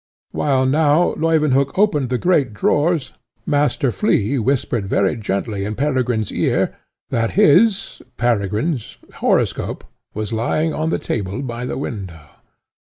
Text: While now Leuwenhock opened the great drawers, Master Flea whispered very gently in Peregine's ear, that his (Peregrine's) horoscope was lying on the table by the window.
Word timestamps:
While 0.31 0.65
now 0.65 1.13
Leuwenhock 1.13 1.77
opened 1.77 2.09
the 2.09 2.17
great 2.17 2.55
drawers, 2.55 3.13
Master 3.45 3.91
Flea 3.91 4.39
whispered 4.39 4.87
very 4.87 5.15
gently 5.15 5.63
in 5.63 5.75
Peregine's 5.75 6.31
ear, 6.31 6.75
that 7.11 7.33
his 7.37 8.01
(Peregrine's) 8.17 8.97
horoscope 9.17 9.83
was 10.15 10.33
lying 10.33 10.73
on 10.73 10.89
the 10.89 10.97
table 10.97 11.43
by 11.43 11.67
the 11.67 11.77
window. 11.77 12.31